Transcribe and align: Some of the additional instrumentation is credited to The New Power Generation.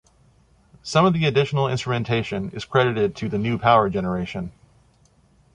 Some 0.81 1.05
of 1.05 1.13
the 1.13 1.25
additional 1.27 1.67
instrumentation 1.69 2.49
is 2.55 2.65
credited 2.65 3.15
to 3.17 3.29
The 3.29 3.37
New 3.37 3.59
Power 3.59 3.87
Generation. 3.87 4.51